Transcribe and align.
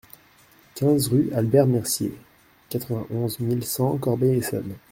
quinze 0.73 1.09
rue 1.09 1.31
Albert 1.31 1.67
Mercier, 1.67 2.11
quatre-vingt-onze 2.71 3.39
mille 3.39 3.63
cent 3.63 3.97
Corbeil-Essonnes 3.99 4.73